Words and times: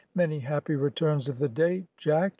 "Many 0.15 0.39
happy 0.39 0.75
returns 0.75 1.29
of 1.29 1.37
the 1.37 1.47
day, 1.47 1.85
Jack!" 1.95 2.29